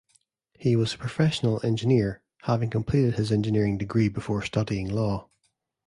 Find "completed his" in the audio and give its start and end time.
2.71-3.31